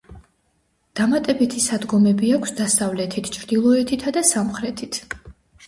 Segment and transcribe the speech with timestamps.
[0.99, 5.03] დამატებითი სადგომები აქვს დასავლეთით, ჩრდილოეთითა და სამხრეთით.